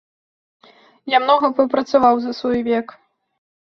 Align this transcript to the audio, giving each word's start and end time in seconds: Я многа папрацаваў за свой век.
Я 1.15 1.19
многа 1.25 1.51
папрацаваў 1.59 2.15
за 2.25 2.31
свой 2.41 2.59
век. 2.73 2.87